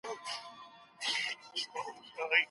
[0.03, 2.31] راځه خو کرار.